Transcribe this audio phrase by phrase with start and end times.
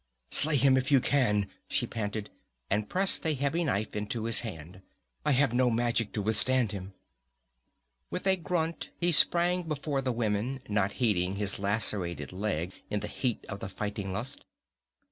[0.31, 2.31] "Slay him if you can!" she panted,
[2.71, 4.81] and pressed a heavy knife into his hand.
[5.23, 6.93] "I have no magic to withstand him!"
[8.09, 13.07] With a grunt he sprang before the women, not heeding his lacerated leg in the
[13.07, 14.43] heat of the fighting lust.